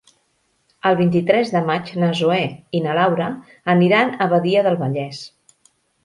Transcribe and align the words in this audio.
El 0.91 0.95
vint-i-tres 0.99 1.51
de 1.55 1.59
maig 1.65 1.91
na 2.03 2.09
Zoè 2.19 2.39
i 2.79 2.81
na 2.85 2.95
Laura 2.99 3.27
aniran 3.75 4.09
a 4.11 4.29
Badia 4.31 4.65
del 4.69 4.79
Vallès. 4.81 5.21